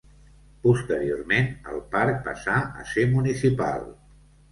[0.61, 3.87] Posteriorment el parc passà a ser municipal.